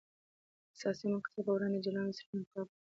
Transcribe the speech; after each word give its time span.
حساسې 0.73 1.05
مقطعې 1.13 1.41
په 1.45 1.51
وړاندې 1.55 1.83
جلا 1.85 2.01
مسیرونه 2.07 2.37
انتخاب 2.39 2.67
کړل. 2.71 2.77